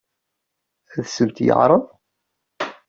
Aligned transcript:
Ad 0.97 1.05
sent-t-yeɛṛeḍ? 1.13 1.83